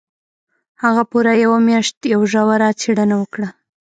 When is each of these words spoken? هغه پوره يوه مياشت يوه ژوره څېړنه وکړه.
هغه 0.83 1.03
پوره 1.11 1.33
يوه 1.43 1.59
مياشت 1.67 1.97
يوه 2.13 2.25
ژوره 2.31 2.69
څېړنه 2.81 3.15
وکړه. 3.19 3.47